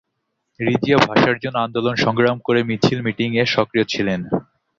রিজিয়া 0.59 0.97
ভাষার 1.05 1.37
জন্য 1.43 1.57
আন্দোলন 1.59 1.95
সংগ্রাম 1.95 2.37
করে 2.47 2.59
মিছিল-মিটিং 2.69 3.29
এ 3.35 3.43
সক্রিয় 3.55 3.85
ছিলেন। 3.85 4.19